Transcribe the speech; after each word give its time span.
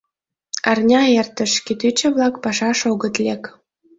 Арня 0.69 1.01
эртыш, 1.19 1.51
кӱтӱчӧ-влак 1.65 2.35
пашаш 2.43 2.79
огыт 2.91 3.15
лек. 3.25 3.43